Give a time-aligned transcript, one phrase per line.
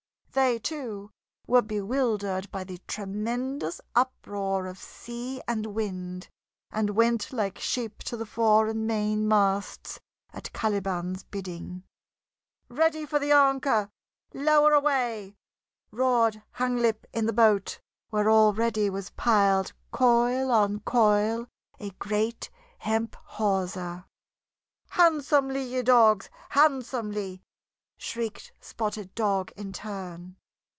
[0.33, 1.11] They, too,
[1.45, 6.29] were bewildered by the tremendous uproar of sea and wind,
[6.71, 9.99] and went like sheep to the fore and main masts
[10.31, 11.83] at Caliban's bidding.
[12.69, 13.89] "Ready for the anchor
[14.33, 15.35] lower away!"
[15.91, 21.45] roared Hanglip in the boat, where already was piled coil on coil
[21.77, 22.49] a great
[22.79, 24.05] hemp hawser.
[24.91, 27.41] "Handsomely, ye dogs, handsomely!"
[28.03, 30.35] shrieked Spotted Dog in turn.